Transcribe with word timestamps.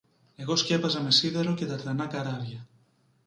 εγώ 0.35 0.55
σκέπαζα 0.55 1.01
με 1.01 1.11
σίδερο 1.11 1.53
και 1.53 1.65
τα 1.65 1.75
τρανά 1.77 2.07
καράβια 2.07 2.67